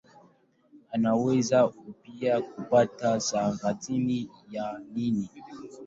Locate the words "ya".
4.51-4.81